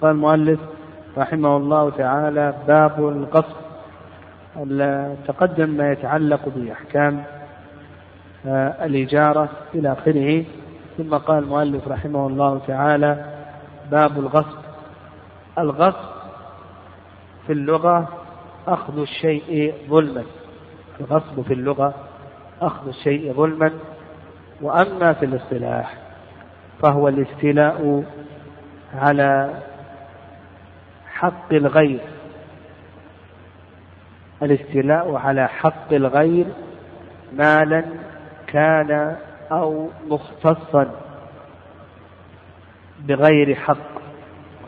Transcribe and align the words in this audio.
قال 0.00 0.10
المؤلف 0.10 0.60
رحمه 1.18 1.56
الله 1.56 1.90
تعالى 1.90 2.54
باب 2.66 3.08
القصد 3.08 3.66
تقدم 5.26 5.70
ما 5.70 5.92
يتعلق 5.92 6.48
بأحكام 6.48 7.24
آه، 8.46 8.84
الإجارة 8.84 9.48
إلى 9.74 9.92
آخره. 9.92 10.44
ثم 10.98 11.14
قال 11.16 11.42
المؤلف 11.42 11.88
رحمه 11.88 12.26
الله 12.26 12.60
تعالى 12.66 13.24
باب 13.90 14.18
الغصب. 14.18 14.58
الغصب 15.58 16.16
في 17.46 17.52
اللغة 17.52 18.08
أخذ 18.66 19.00
الشيء 19.00 19.74
ظلما. 19.88 20.22
الغصب 21.00 21.42
في 21.42 21.54
اللغة 21.54 21.94
أخذ 22.60 22.88
الشيء 22.88 23.32
ظلما. 23.32 23.72
وأما 24.62 25.12
في 25.12 25.24
الاصطلاح 25.24 25.94
فهو 26.82 27.08
الاستيلاء 27.08 28.04
على 28.96 29.54
حق 31.06 31.52
الغير 31.52 32.00
الاستيلاء 34.42 35.14
على 35.14 35.48
حق 35.48 35.92
الغير 35.92 36.46
مالا 37.32 37.84
كان 38.46 39.16
أو 39.52 39.88
مختصا 40.08 40.90
بغير 42.98 43.54
حق 43.54 43.96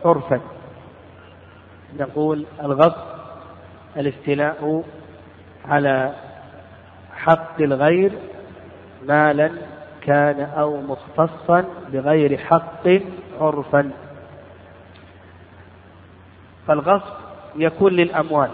عرفا. 0.05 0.41
نقول 1.98 2.47
الغصب 2.60 3.08
الاستيلاء 3.97 4.84
على 5.69 6.14
حق 7.16 7.60
الغير 7.60 8.12
مالا 9.06 9.50
كان 10.02 10.41
أو 10.41 10.80
مختصا 10.80 11.64
بغير 11.92 12.38
حق 12.38 12.88
عرفا. 13.41 13.91
فالغصب 16.68 17.14
يكون 17.56 17.92
للأموال 17.92 18.50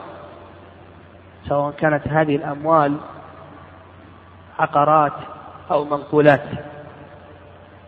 سواء 1.48 1.70
كانت 1.70 2.08
هذه 2.08 2.36
الأموال 2.36 2.96
عقارات 4.58 5.12
أو 5.70 5.84
منقولات. 5.84 6.48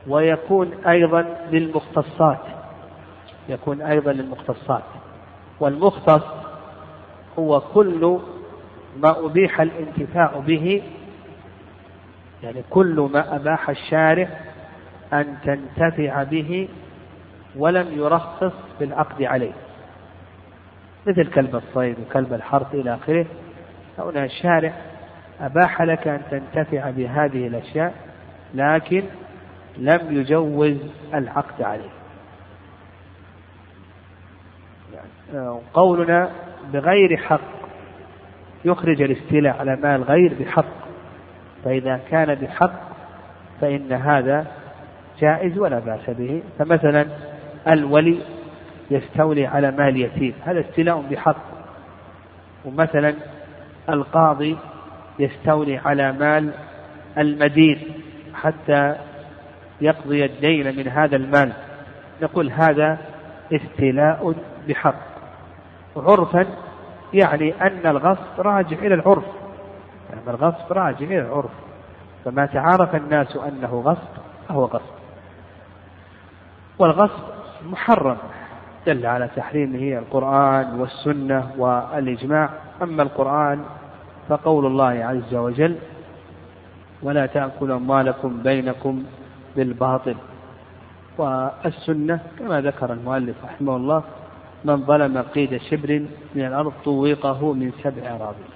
ويكون 0.08 0.74
أيضا 0.86 1.22
للمختصات 1.50 2.38
يكون 3.48 3.82
أيضا 3.82 4.12
للمختصات. 4.12 4.82
والمختص 5.60 6.22
هو 7.38 7.60
كل 7.60 8.20
ما 8.96 9.26
أبيح 9.26 9.60
الانتفاع 9.60 10.30
به 10.46 10.82
يعني 12.42 12.62
كل 12.70 13.10
ما 13.12 13.36
أباح 13.36 13.70
الشارع 13.70 14.28
أن 15.12 15.36
تنتفع 15.44 16.22
به 16.22 16.68
ولم 17.56 17.86
يرخص 17.92 18.52
بالعقد 18.80 19.22
عليه. 19.22 19.65
مثل 21.06 21.26
كلب 21.26 21.56
الصيد 21.56 21.96
وكلب 22.00 22.32
الحرث 22.32 22.74
إلى 22.74 22.94
آخره. 22.94 23.26
هنا 23.98 24.24
الشارع 24.24 24.72
أباح 25.40 25.82
لك 25.82 26.08
أن 26.08 26.20
تنتفع 26.30 26.90
بهذه 26.90 27.46
الأشياء 27.46 27.94
لكن 28.54 29.02
لم 29.78 30.00
يجوز 30.10 30.76
العقد 31.14 31.62
عليه. 31.62 31.90
قولنا 35.74 36.30
بغير 36.72 37.16
حق 37.16 37.40
يخرج 38.64 39.02
الاستيلاء 39.02 39.56
على 39.56 39.76
مال 39.76 40.02
غير 40.02 40.34
بحق 40.40 40.86
فإذا 41.64 42.00
كان 42.10 42.34
بحق 42.34 42.80
فإن 43.60 43.92
هذا 43.92 44.46
جائز 45.20 45.58
ولا 45.58 45.78
بأس 45.78 46.10
به. 46.10 46.42
فمثلا 46.58 47.06
الولي 47.68 48.18
يستولي 48.90 49.46
على 49.46 49.70
مال 49.70 49.96
يتيم 49.96 50.34
هذا 50.44 50.60
استيلاء 50.60 51.00
بحق. 51.00 51.36
ومثلا 52.64 53.14
القاضي 53.88 54.56
يستولي 55.18 55.78
على 55.78 56.12
مال 56.12 56.50
المدين 57.18 57.78
حتى 58.34 58.96
يقضي 59.80 60.24
الدين 60.24 60.76
من 60.76 60.88
هذا 60.88 61.16
المال. 61.16 61.52
نقول 62.22 62.50
هذا 62.50 62.98
استيلاء 63.52 64.34
بحق. 64.68 65.00
عرفا 65.96 66.46
يعني 67.14 67.54
أن 67.62 67.86
الغصب 67.86 68.40
راجع 68.40 68.78
إلى 68.78 68.94
العرف. 68.94 69.24
يعني 70.10 70.20
الغصب 70.28 70.72
راجع 70.72 71.06
إلى 71.06 71.20
العرف. 71.20 71.50
فما 72.24 72.46
تعارف 72.46 72.94
الناس 72.94 73.36
أنه 73.36 73.82
غصب 73.84 74.22
فهو 74.48 74.64
غصب. 74.64 74.96
والغصب 76.78 77.22
محرم. 77.64 78.16
دل 78.86 79.06
على 79.06 79.28
تحريمه 79.36 79.98
القرآن 79.98 80.80
والسنة 80.80 81.46
والإجماع. 81.58 82.50
أما 82.82 83.02
القرآن 83.02 83.58
فقول 84.28 84.66
الله 84.66 84.84
عز 85.04 85.34
وجل 85.34 85.74
ولا 87.02 87.26
تأكلوا 87.26 87.76
أموالكم 87.76 88.42
بينكم 88.44 89.02
بالباطل. 89.56 90.14
والسنة 91.18 92.20
كما 92.38 92.60
ذكر 92.60 92.92
المؤلف 92.92 93.36
رحمه 93.44 93.76
الله 93.76 94.02
من 94.64 94.76
ظلم 94.84 95.18
قيد 95.34 95.60
شبر 95.70 96.02
من 96.34 96.46
الأرض 96.46 96.72
طوقه 96.84 97.52
من 97.52 97.70
سبع 97.82 98.16
أراضي. 98.16 98.46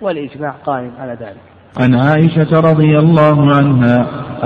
والإجماع 0.00 0.54
قائم 0.66 0.92
على 0.98 1.12
ذلك. 1.12 1.44
عن 1.80 1.94
عائشة 1.94 2.60
رضي 2.60 2.98
الله 2.98 3.56
عنها 3.56 3.98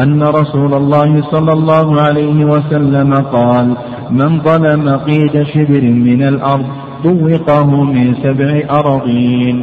أن 0.03 0.23
رسول 0.23 0.75
الله 0.75 1.31
صلى 1.31 1.53
الله 1.53 2.01
عليه 2.01 2.45
وسلم 2.45 3.15
قال 3.15 3.77
من 4.15 4.41
ظلم 4.43 4.97
قيد 4.97 5.43
شبر 5.43 5.83
من 5.83 6.23
الأرض 6.23 6.67
طوقه 7.03 7.85
من 7.85 8.15
سبع 8.15 8.79
أراضين. 8.79 9.57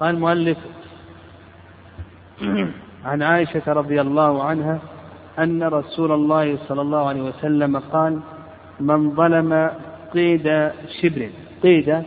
قال 0.00 0.14
المؤلف 0.14 0.58
عن 3.04 3.22
عائشة 3.22 3.72
رضي 3.72 4.00
الله 4.00 4.42
عنها 4.42 4.78
أن 5.38 5.62
رسول 5.62 6.12
الله 6.12 6.56
صلى 6.68 6.82
الله 6.82 7.08
عليه 7.08 7.22
وسلم 7.22 7.76
قال 7.78 8.20
من 8.80 9.10
ظلم 9.10 9.70
قيد 10.14 10.70
شبر. 11.00 11.28
قيد 11.62 12.02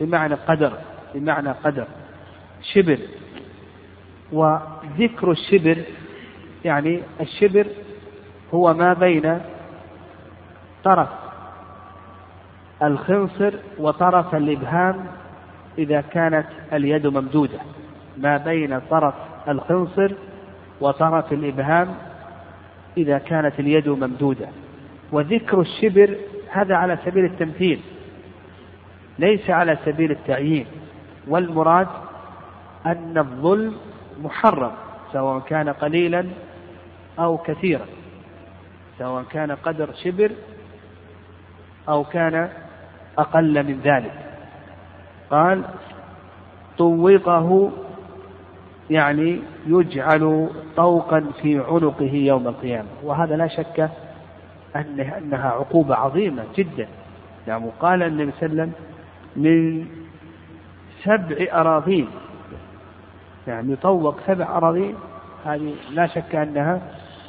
بمعنى 0.00 0.34
قدر 0.34 0.72
بمعنى 1.14 1.50
قدر. 1.64 1.86
شبر 2.74 2.98
وذكر 4.32 5.30
الشبر 5.30 5.78
يعني 6.64 7.00
الشبر 7.20 7.66
هو 8.54 8.74
ما 8.74 8.92
بين 8.92 9.38
طرف 10.86 11.08
الخنصر 12.82 13.52
وطرف 13.78 14.34
الإبهام 14.34 15.06
إذا 15.78 16.00
كانت 16.00 16.46
اليد 16.72 17.06
ممدودة. 17.06 17.58
ما 18.16 18.36
بين 18.36 18.80
طرف 18.90 19.14
الخنصر 19.48 20.12
وطرف 20.80 21.32
الإبهام 21.32 21.94
إذا 22.96 23.18
كانت 23.18 23.60
اليد 23.60 23.88
ممدودة. 23.88 24.48
وذكر 25.12 25.60
الشبر 25.60 26.16
هذا 26.50 26.74
على 26.74 26.98
سبيل 27.04 27.24
التمثيل 27.24 27.80
ليس 29.18 29.50
على 29.50 29.78
سبيل 29.84 30.10
التعيين. 30.10 30.66
والمراد 31.28 31.88
أن 32.86 33.18
الظلم 33.18 33.76
محرم 34.22 34.72
سواء 35.12 35.38
كان 35.38 35.68
قليلا 35.68 36.26
أو 37.18 37.38
كثيرا 37.38 37.86
سواء 38.98 39.22
كان 39.22 39.52
قدر 39.52 39.88
شبر 40.04 40.30
أو 41.88 42.04
كان 42.04 42.48
أقل 43.18 43.62
من 43.66 43.80
ذلك. 43.84 44.12
قال 45.30 45.62
طوقه 46.78 47.70
يعني 48.90 49.40
يجعل 49.66 50.50
طوقا 50.76 51.24
في 51.42 51.58
عنقه 51.58 52.14
يوم 52.14 52.48
القيامة. 52.48 52.88
وهذا 53.02 53.36
لا 53.36 53.48
شك 53.48 53.90
أن 54.76 55.00
أنها 55.00 55.48
عقوبة 55.48 55.94
عظيمة 55.94 56.44
جدا. 56.56 56.88
يعني 57.48 57.70
قال 57.80 58.02
النبي 58.02 58.32
صلى 58.32 58.46
الله 58.46 58.62
عليه 58.62 58.72
وسلم 58.72 58.72
من 59.36 59.86
سبع 61.04 61.60
أراضين. 61.60 62.08
يعني 63.46 63.72
يطوق 63.72 64.16
سبع 64.26 64.56
أراضين 64.56 64.94
هذه 65.44 65.74
لا 65.90 66.06
شك 66.06 66.34
أنها 66.34 66.80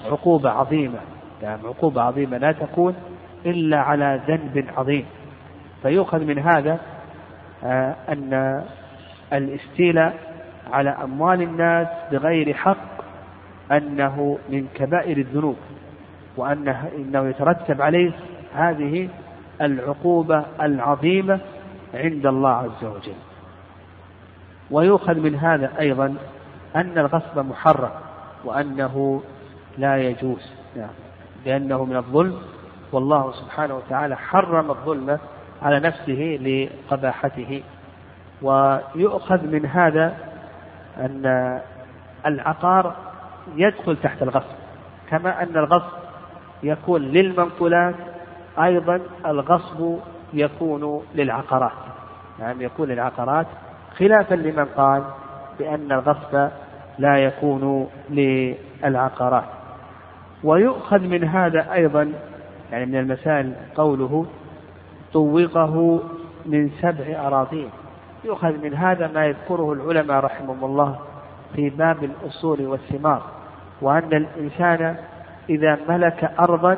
عقوبة 0.06 0.50
عظيمة. 0.50 1.00
يعني 1.42 1.68
عقوبة 1.68 2.02
عظيمة 2.02 2.38
لا 2.38 2.52
تكون 2.52 2.96
إلا 3.46 3.78
على 3.78 4.22
ذنب 4.28 4.66
عظيم. 4.78 5.06
فيؤخذ 5.82 6.24
من 6.26 6.40
هذا 6.40 6.80
آه، 7.64 7.96
أن 8.10 8.64
الاستيلاء 9.34 10.14
على 10.72 10.90
أموال 10.90 11.42
الناس 11.42 11.88
بغير 12.12 12.54
حق 12.54 12.98
أنه 13.72 14.38
من 14.50 14.68
كبائر 14.76 15.18
الذنوب 15.18 15.56
وأنه 16.38 16.90
إنه 16.98 17.30
يترتب 17.30 17.82
عليه 17.82 18.12
هذه 18.56 19.10
العقوبة 19.62 20.46
العظيمة 20.62 21.40
عند 21.94 22.26
الله 22.26 22.50
عز 22.50 22.86
وجل. 22.86 23.16
ويؤخذ 24.72 25.20
من 25.20 25.36
هذا 25.36 25.72
أيضا 25.80 26.16
أن 26.76 26.98
الغصب 26.98 27.40
محرم 27.40 27.92
وأنه 28.46 29.22
لا 29.78 29.98
يجوز 29.98 30.52
يعني 30.76 30.92
لأنه 31.46 31.86
من 31.86 31.96
الظلم 31.96 32.38
والله 32.92 33.32
سبحانه 33.32 33.76
وتعالى 33.76 34.18
حرم 34.18 34.72
الظلم 34.72 35.20
على 35.62 35.80
نفسه 35.80 36.40
لقباحته. 36.42 37.64
ويؤخذ 38.42 39.48
من 39.48 39.66
هذا 39.66 40.18
أن 40.98 41.60
العقار 42.26 42.96
يدخل 43.56 43.98
تحت 43.98 44.22
الغصب 44.22 44.56
كما 45.10 45.44
أن 45.44 45.58
الغصب 45.58 45.98
يكون 46.64 47.02
للمنقولات 47.02 47.96
أيضا 48.64 49.02
الغصب 49.26 49.98
يكون 50.34 51.04
للعقارات. 51.16 51.72
يعني 52.40 52.64
يكون 52.64 52.88
للعقارات 52.88 53.48
خلافا 53.98 54.36
لمن 54.36 54.66
قال 54.66 55.04
بأن 55.60 55.92
الغصب 55.92 56.50
لا 56.98 57.18
يكون 57.18 57.88
للعقارات. 58.10 59.44
ويؤخذ 60.44 61.00
من 61.00 61.24
هذا 61.24 61.74
أيضا 61.74 62.14
يعني 62.72 62.86
من 62.86 62.96
المسائل 62.96 63.54
قوله 63.76 64.26
طوقه 65.14 66.00
من 66.46 66.70
سبع 66.82 67.28
أراضين. 67.28 67.70
يؤخذ 68.26 68.58
من 68.64 68.74
هذا 68.74 69.08
ما 69.08 69.26
يذكره 69.26 69.74
العلماء 69.74 70.20
رحمهم 70.20 70.64
الله 70.64 71.00
في 71.56 71.70
باب 71.70 72.04
الأصول 72.04 72.66
والثمار 72.66 73.22
وأن 73.82 74.14
الإنسان 74.14 74.96
إذا 75.50 75.78
ملك 75.90 76.32
أرضا 76.40 76.78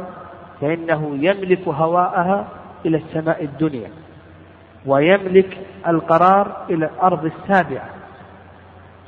فإنه 0.62 1.18
يملك 1.22 1.68
هواءها 1.68 2.48
إلى 2.86 2.98
السماء 2.98 3.44
الدنيا 3.44 3.90
ويملك 4.86 5.58
القرار 5.88 6.66
إلى 6.70 6.86
الأرض 6.86 7.26
السابعة. 7.26 7.90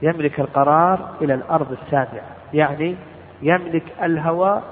يملك 0.01 0.39
القرار 0.39 1.09
إلى 1.21 1.33
الأرض 1.33 1.71
السابعة 1.71 2.25
يعني 2.53 2.95
يملك 3.41 3.83
الهواء 4.03 4.63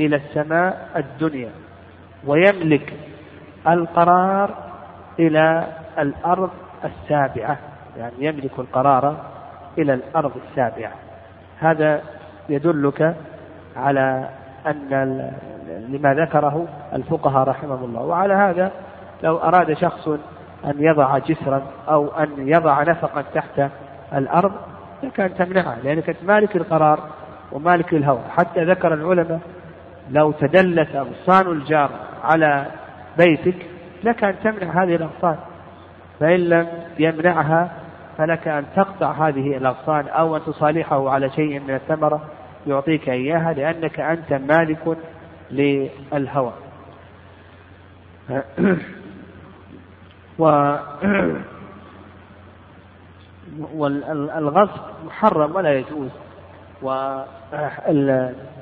إلى 0.00 0.16
السماء 0.16 0.88
الدنيا 0.96 1.50
ويملك 2.26 2.92
القرار 3.68 4.50
إلى 5.18 5.66
الأرض 5.98 6.50
السابعة 6.84 7.58
يعني 7.98 8.14
يملك 8.18 8.58
القرار 8.58 9.16
إلى 9.78 9.94
الأرض 9.94 10.32
السابعة. 10.48 10.92
هذا 11.58 12.02
يدلك 12.48 13.14
على 13.76 14.28
أن 14.66 15.30
لما 15.88 16.14
ذكره 16.14 16.68
الفقهاء 16.92 17.48
رحمهم 17.48 17.84
الله. 17.84 18.02
وعلى 18.02 18.34
هذا 18.34 18.72
لو 19.22 19.36
أراد 19.36 19.72
شخص 19.72 20.08
أن 20.64 20.74
يضع 20.78 21.18
جسرا 21.18 21.62
أو 21.88 22.08
أن 22.08 22.48
يضع 22.48 22.82
نفقا 22.82 23.24
تحت 23.34 23.70
الأرض 24.14 24.52
لكان 25.02 25.34
تمنعها 25.34 25.76
لأنك 25.84 26.16
مالك 26.22 26.56
القرار 26.56 27.00
ومالك 27.52 27.92
الهوى. 27.92 28.20
حتى 28.36 28.64
ذكر 28.64 28.94
العلماء 28.94 29.40
لو 30.10 30.32
تدلت 30.32 30.88
أغصان 30.94 31.52
الجار 31.52 31.90
على 32.24 32.66
بيتك 33.18 33.56
لك 34.04 34.24
أن 34.24 34.34
تمنع 34.44 34.82
هذه 34.82 34.94
الأغصان. 34.94 35.36
فإن 36.20 36.40
لم 36.48 36.68
يمنعها 36.98 37.70
فلك 38.18 38.48
أن 38.48 38.64
تقطع 38.76 39.28
هذه 39.28 39.56
الأغصان 39.56 40.08
أو 40.08 40.36
أن 40.36 40.42
تصالحه 40.46 41.10
على 41.10 41.30
شيء 41.30 41.60
من 41.60 41.74
الثمرة 41.74 42.24
يعطيك 42.66 43.08
إياها 43.08 43.52
لأنك 43.52 44.00
أنت 44.00 44.32
مالك 44.32 44.98
للهوى. 45.50 46.52
و 50.38 50.44
والغصب 53.74 54.80
محرم 55.06 55.56
ولا 55.56 55.74
يجوز. 55.74 56.10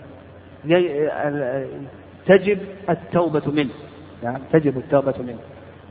تجب 2.26 2.58
التوبة 2.90 3.50
منه. 3.52 3.74
يعني 4.22 4.42
تجب 4.52 4.76
التوبة 4.76 5.14
منه. 5.18 5.38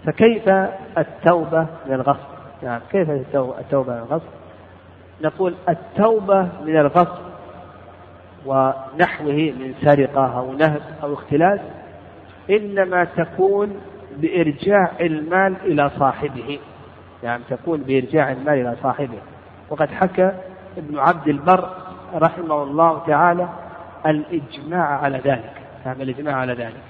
فكيف 0.06 0.50
التوبة 0.98 1.68
من 1.88 1.94
الغصب 1.94 2.36
يعني 2.64 2.82
كيف 2.92 3.10
التوبة 3.36 3.94
من 3.94 4.00
الغصب 4.00 4.26
نقول 5.22 5.56
التوبة 5.70 6.50
من 6.66 6.78
الغصب 6.78 7.26
ونحوه 8.46 9.54
من 9.60 9.74
سرقة 9.82 10.40
أو 10.40 10.54
نهب 10.54 10.82
أو 11.04 11.14
اختلاس 11.14 11.60
إنما 12.50 13.04
تكون 13.04 13.76
بإرجاع 14.18 14.92
المال 15.02 15.56
إلى 15.64 15.90
صاحبه. 16.00 16.60
يعني 17.24 17.44
تكون 17.50 17.82
بإرجاع 17.82 18.32
المال 18.32 18.54
إلى 18.54 18.76
صاحبه. 18.84 19.18
وقد 19.70 19.90
حكى 19.90 20.32
ابن 20.78 21.00
عبد 21.00 21.28
البر 21.28 21.70
رحمه 22.16 22.64
الله 22.64 23.06
تعالى 23.08 23.50
الإجماع 24.06 25.00
على 25.00 25.18
ذلك. 25.18 25.54
يعني 25.86 26.04
الإجماع 26.04 26.36
على 26.36 26.54
ذلك. 26.54 26.82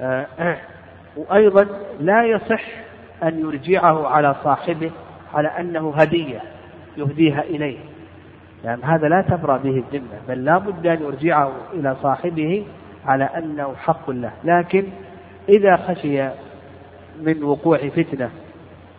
آه، 0.00 0.56
وأيضا 1.16 1.66
لا 2.00 2.24
يصح 2.24 2.62
أن 3.22 3.40
يرجعه 3.40 4.08
على 4.08 4.34
صاحبه 4.44 4.90
على 5.34 5.48
أنه 5.48 5.94
هدية 5.96 6.40
يهديها 6.96 7.42
إليه. 7.42 7.78
يعني 8.64 8.82
هذا 8.82 9.08
لا 9.08 9.22
تبرأ 9.22 9.56
به 9.56 9.82
الذمة 9.88 10.18
بل 10.28 10.44
لا 10.44 10.58
بد 10.58 10.86
أن 10.86 11.02
يرجعه 11.02 11.52
إلى 11.72 11.96
صاحبه 12.02 12.66
على 13.06 13.24
أنه 13.24 13.74
حق 13.74 14.10
له. 14.10 14.32
لكن 14.44 14.84
إذا 15.48 15.76
خشي 15.76 16.28
من 17.20 17.44
وقوع 17.44 17.78
فتنة 17.78 18.30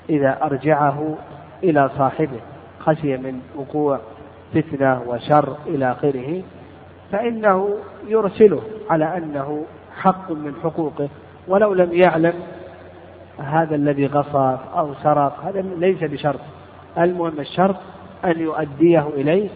إذا 0.10 0.44
أرجعه 0.44 1.18
إلى 1.64 1.90
صاحبه 1.98 2.40
خشي 2.80 3.18
من 3.18 3.42
وقوع 3.56 4.00
فتنة 4.54 5.02
وشر 5.08 5.58
إلى 5.68 5.92
آخره 5.92 6.44
فإنه 7.12 7.78
يرسله 8.08 8.62
على 8.90 9.18
أنه 9.18 9.66
حق 9.98 10.32
من 10.32 10.54
حقوقه 10.64 11.10
ولو 11.48 11.74
لم 11.74 11.94
يعلم 11.94 12.34
هذا 13.40 13.76
الذي 13.76 14.06
غصب 14.06 14.58
أو 14.78 14.94
سرق 15.04 15.44
هذا 15.46 15.62
ليس 15.62 16.04
بشرط. 16.04 16.40
المهم 16.98 17.40
الشرط 17.40 17.76
أن 18.26 18.40
يؤديه 18.40 19.08
إليه 19.08 19.50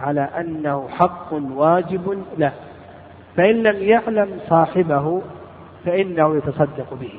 على 0.00 0.20
أنه 0.20 0.88
حق 0.88 1.32
واجب 1.32 2.22
له. 2.38 2.52
فإن 3.36 3.62
لم 3.62 3.82
يعلم 3.82 4.28
صاحبه 4.48 5.22
فإنه 5.84 6.36
يتصدق 6.36 6.94
به. 6.94 7.12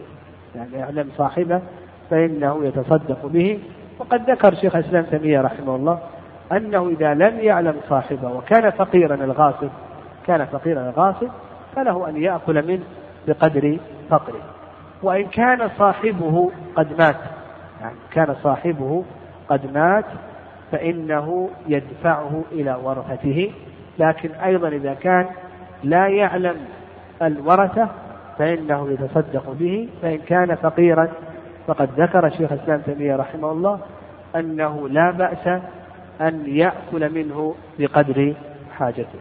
يعني 0.56 0.74
يعلم 0.74 1.10
صاحبه 1.18 1.62
فإنه 2.10 2.66
يتصدق 2.66 3.26
به. 3.26 3.60
وقد 4.00 4.30
ذكر 4.30 4.56
شيخ 4.56 4.76
الإسلام 4.76 5.04
تيمية 5.04 5.42
رحمه 5.42 5.76
الله 5.76 6.00
أنه 6.52 6.88
إذا 6.88 7.14
لم 7.14 7.40
يعلم 7.40 7.76
صاحبه 7.90 8.32
وكان 8.32 8.70
فقيرا 8.70 9.16
الغاصب 9.16 9.70
كان 10.28 10.46
فقيرا 10.46 10.90
الغاصب 10.90 11.28
فله 11.76 12.10
أن 12.10 12.18
يأكل 12.18 12.68
منه 12.68 12.84
بقدر 13.28 13.78
فقره. 14.10 14.42
وإن 15.04 15.26
كان 15.26 15.70
صاحبه 15.78 16.52
قد 16.76 17.00
مات 17.00 17.16
يعني 17.82 17.96
كان 18.12 18.36
صاحبه 18.44 19.04
قد 19.50 19.74
مات 19.74 20.06
فإنه 20.72 21.50
يدفعه 21.68 22.44
إلى 22.52 22.78
ورثته. 22.84 23.52
لكن 24.00 24.32
أيضا 24.32 24.68
إذا 24.68 24.94
كان 24.94 25.26
لا 25.84 26.08
يعلم 26.08 26.56
الورثة 27.22 27.90
فإنه 28.38 28.90
يتصدق 28.90 29.52
به. 29.60 29.90
فإن 30.02 30.18
كان 30.18 30.56
فقيرا 30.56 31.08
فقد 31.68 31.90
ذكر 31.98 32.30
شيخ 32.30 32.52
الإسلام 32.52 32.82
تيمية 32.82 33.16
رحمه 33.16 33.52
الله 33.52 33.80
أنه 34.36 34.90
لا 34.90 35.12
بأس 35.12 35.62
أن 36.22 36.44
يأكل 36.48 37.14
منه 37.14 37.56
بقدر 37.80 38.36
حاجته. 38.78 39.20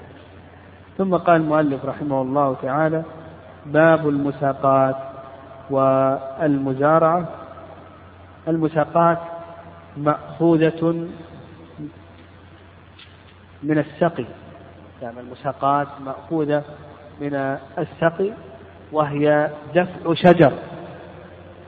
ثم 0.99 1.17
قال 1.17 1.41
المؤلف 1.41 1.85
رحمه 1.85 2.23
الله 2.23 2.57
تعالى 2.62 3.03
باب 3.67 4.09
المساقات 4.09 4.97
والمزارعة. 5.71 7.29
المساقات 8.49 9.19
مأخوذة 9.97 11.09
من 13.62 13.79
السقي. 13.79 14.25
يعني 15.03 15.21
المساقات 15.21 15.88
مأخوذة 16.05 16.62
من 17.21 17.35
السقي 17.79 18.31
وهي 18.93 19.50
دفع 19.75 20.15
شجر. 20.15 20.53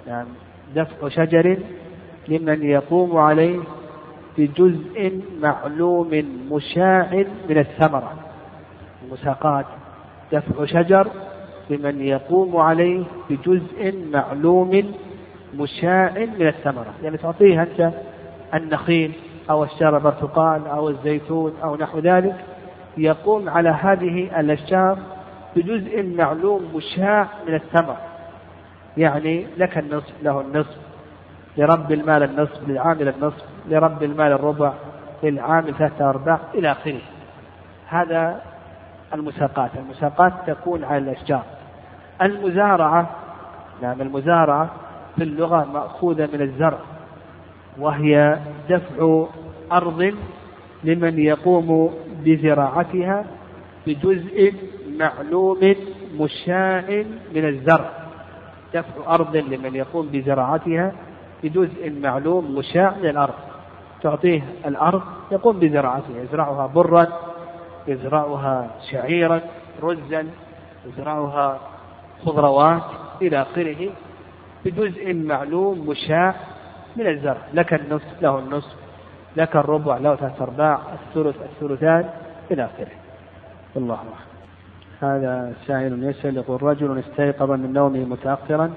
يعني 0.06 0.28
دفع 0.74 1.08
شجر 1.08 1.58
لمن 2.28 2.62
يقوم 2.62 3.16
عليه 3.16 3.60
بجزء 4.38 5.22
معلوم 5.42 6.24
مشاع 6.50 7.24
من 7.48 7.58
الثمرة. 7.58 8.12
المساقات 9.04 9.66
دفع 10.32 10.64
شجر 10.64 11.08
لمن 11.70 12.00
يقوم 12.00 12.56
عليه 12.56 13.04
بجزء 13.30 13.94
معلوم 14.12 14.94
مشاع 15.54 16.12
من 16.38 16.46
الثمرة. 16.46 16.94
يعني 17.02 17.16
تعطيه 17.16 17.62
أنت 17.62 17.92
النخيل 18.54 19.12
أو 19.50 19.64
الشجر 19.64 19.98
برتقال 19.98 20.66
أو 20.66 20.88
الزيتون 20.88 21.52
أو 21.64 21.76
نحو 21.76 21.98
ذلك 21.98 22.36
يقوم 22.96 23.48
على 23.48 23.68
هذه 23.68 24.40
الأشجار 24.40 24.98
بجزء 25.56 26.02
معلوم 26.16 26.62
مشاع 26.74 27.28
من 27.48 27.54
الثمر 27.54 27.96
يعني 28.96 29.46
لك 29.58 29.78
النصف 29.78 30.12
له 30.22 30.40
النصف 30.40 30.87
لرب 31.58 31.92
المال 31.92 32.22
النصف 32.22 32.68
للعامل 32.68 33.08
النصف 33.08 33.44
لرب 33.68 34.02
المال 34.02 34.32
الربع 34.32 34.72
للعامل 35.22 35.74
ثلاثة 35.74 36.10
أرباع 36.10 36.40
إلى 36.54 36.72
آخره. 36.72 37.00
هذا 37.86 38.40
المساقات. 39.14 39.70
المساقات 39.76 40.32
تكون 40.46 40.84
على 40.84 40.98
الأشجار. 40.98 41.42
المزارعة 42.22 43.10
نعم 43.82 44.00
المزارعة 44.00 44.70
في 45.16 45.22
اللغة 45.22 45.64
مأخوذة 45.64 46.28
من 46.32 46.40
الزرع 46.42 46.78
وهي 47.78 48.38
دفع 48.70 49.26
أرض 49.72 50.14
لمن 50.84 51.18
يقوم 51.18 51.94
بزراعتها 52.24 53.24
بجزء 53.86 54.54
معلوم 54.98 55.74
مشاع 56.20 57.04
من 57.34 57.48
الزرع. 57.48 57.90
دفع 58.74 59.14
أرض 59.14 59.36
لمن 59.36 59.74
يقوم 59.74 60.08
بزراعتها 60.12 60.92
بجزء 61.42 61.92
معلوم 62.00 62.54
مشاع 62.54 62.94
من 63.02 63.08
الأرض 63.08 63.34
تعطيه 64.02 64.42
الأرض 64.66 65.02
يقوم 65.32 65.58
بزراعتها 65.58 66.22
يزرعها 66.22 66.66
برا 66.66 67.06
يزرعها 67.88 68.70
شعيرا 68.90 69.40
رزا 69.82 70.26
يزرعها 70.86 71.60
خضروات 72.24 72.82
إلى 73.22 73.42
آخره 73.42 73.90
بجزء 74.64 75.14
معلوم 75.14 75.88
مشاع 75.88 76.34
من 76.96 77.06
الزرع. 77.06 77.38
لك 77.54 77.74
النصف 77.74 78.22
له 78.22 78.38
النصف 78.38 78.76
لك 79.36 79.56
الربع 79.56 79.96
له 79.96 80.16
ثلاث 80.16 80.42
أرباع 80.42 80.80
الثلث 80.92 81.36
الثلثان 81.42 82.10
إلى 82.50 82.64
آخره. 82.64 82.96
والله 83.74 83.94
أعلم. 83.94 84.28
هذا 85.00 85.52
سائل 85.66 86.04
يسأل 86.04 86.36
يقول 86.36 86.62
رجل 86.62 86.98
استيقظ 86.98 87.50
من 87.50 87.72
نومه 87.72 87.98
متأخرا 87.98 88.70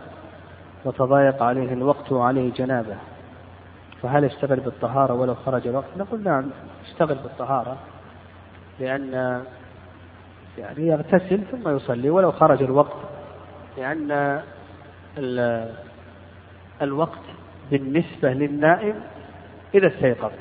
وتضايق 0.85 1.43
عليه 1.43 1.73
الوقت 1.73 2.11
وعليه 2.11 2.53
جنابه 2.53 2.95
فهل 4.01 4.23
يشتغل 4.23 4.59
بالطهارة 4.59 5.13
ولو 5.13 5.35
خرج 5.35 5.67
الوقت؟ 5.67 5.97
نقول 5.97 6.23
نعم 6.23 6.49
اشتغل 6.85 7.15
بالطهارة 7.15 7.77
لأن 8.79 9.43
يعني 10.57 10.87
يغتسل 10.87 11.41
ثم 11.51 11.75
يصلي 11.75 12.09
ولو 12.09 12.31
خرج 12.31 12.63
الوقت 12.63 12.97
لأن 13.77 14.41
الوقت 16.81 17.19
بالنسبة 17.71 18.33
للنائم 18.33 18.95
إذا 19.75 19.87
استيقظ 19.87 20.31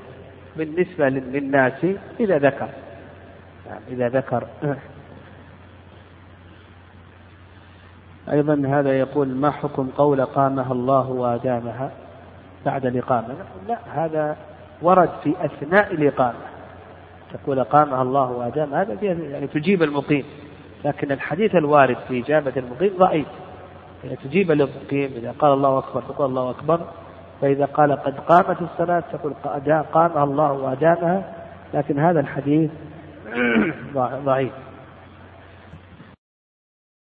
بالنسبة 0.56 1.08
للناس 1.08 1.86
إذا 2.20 2.38
ذكر 2.38 2.68
يعني 3.66 3.80
إذا 3.88 4.08
ذكر 4.08 4.46
أيضا 8.32 8.62
هذا 8.66 8.98
يقول 8.98 9.28
ما 9.28 9.50
حكم 9.50 9.88
قول 9.96 10.24
قامها 10.24 10.72
الله 10.72 11.10
وأدامها 11.10 11.90
بعد 12.66 12.86
الإقامة؟ 12.86 13.28
لا 13.68 13.78
هذا 13.94 14.36
ورد 14.82 15.10
في 15.24 15.34
أثناء 15.44 15.94
الإقامة. 15.94 16.38
تقول 17.32 17.64
قامها 17.64 18.02
الله 18.02 18.30
وأدامها 18.30 18.82
هذا 18.82 18.98
يعني 19.02 19.46
تجيب 19.46 19.82
المقيم 19.82 20.24
لكن 20.84 21.12
الحديث 21.12 21.54
الوارد 21.54 21.96
في 22.08 22.20
إجابة 22.20 22.52
المقيم 22.56 22.92
ضعيف. 22.98 23.26
يعني 24.04 24.16
تجيب 24.16 24.50
المقيم 24.50 25.10
إذا 25.16 25.34
قال 25.38 25.52
الله 25.52 25.78
أكبر 25.78 26.02
تقول 26.02 26.26
الله 26.26 26.50
أكبر. 26.50 26.80
فإذا 27.40 27.64
قال 27.64 27.92
قد 27.92 28.14
قامت 28.28 28.62
الصلاة 28.62 29.02
تقول 29.12 29.32
قامها 29.92 30.24
الله 30.24 30.52
وأدامها. 30.52 31.22
لكن 31.74 31.98
هذا 31.98 32.20
الحديث 32.20 32.70
ضعيف. 34.24 34.52